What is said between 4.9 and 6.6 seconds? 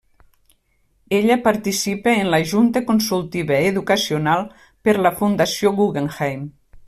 la Fundació Guggenheim.